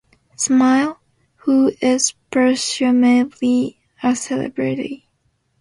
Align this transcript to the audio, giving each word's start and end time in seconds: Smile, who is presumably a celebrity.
Smile, 0.35 0.99
who 1.35 1.73
is 1.79 2.13
presumably 2.31 3.77
a 4.01 4.15
celebrity. 4.15 5.07